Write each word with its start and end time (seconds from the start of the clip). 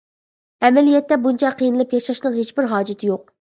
ئەمەلىيەتتە 0.69 1.17
بۇنچە 1.25 1.51
قىينىلىپ 1.59 1.93
ياشاشنىڭ 1.97 2.37
ھېچبىر 2.41 2.71
ھاجىتى 2.73 3.13
يوق. 3.13 3.29